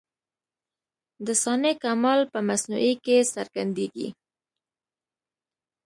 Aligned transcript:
د 1.25 1.27
صانع 1.43 1.73
کمال 1.83 2.19
په 2.31 2.39
مصنوعي 2.49 2.93
کي 3.03 3.15
څرګندېږي. 3.33 4.07